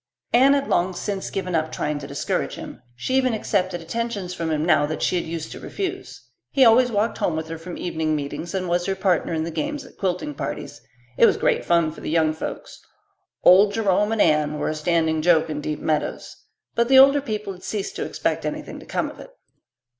Anne 0.33 0.53
had 0.55 0.67
long 0.67 0.95
since 0.95 1.29
given 1.29 1.53
up 1.53 1.71
trying 1.71 1.99
to 1.99 2.07
discourage 2.07 2.55
him; 2.55 2.81
she 2.95 3.13
even 3.13 3.35
accepted 3.35 3.81
attentions 3.83 4.33
from 4.33 4.49
him 4.49 4.65
now 4.65 4.83
that 4.87 5.03
she 5.03 5.15
had 5.15 5.25
used 5.25 5.51
to 5.51 5.59
refuse. 5.59 6.27
He 6.49 6.65
always 6.65 6.91
walked 6.91 7.19
home 7.19 7.35
with 7.35 7.47
her 7.49 7.57
from 7.59 7.77
evening 7.77 8.15
meetings 8.15 8.55
and 8.55 8.67
was 8.67 8.87
her 8.87 8.95
partner 8.95 9.31
in 9.31 9.43
the 9.43 9.51
games 9.51 9.85
at 9.85 9.97
quilting 9.97 10.33
parties. 10.33 10.81
It 11.19 11.27
was 11.27 11.37
great 11.37 11.63
fun 11.63 11.91
for 11.91 12.01
the 12.01 12.09
young 12.09 12.33
folks. 12.33 12.81
"Old 13.43 13.73
Jerome 13.75 14.11
and 14.11 14.23
Anne" 14.23 14.57
were 14.57 14.69
a 14.69 14.73
standing 14.73 15.21
joke 15.21 15.51
in 15.51 15.61
Deep 15.61 15.79
Meadows. 15.79 16.35
But 16.73 16.87
the 16.87 16.97
older 16.97 17.21
people 17.21 17.53
had 17.53 17.61
ceased 17.63 17.95
to 17.97 18.03
expect 18.03 18.43
anything 18.43 18.79
to 18.79 18.87
come 18.87 19.07
of 19.07 19.19
it. 19.19 19.29